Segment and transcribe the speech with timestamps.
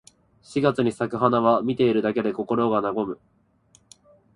[0.41, 3.19] 四月に咲く桜は、見ているだけで心が和む。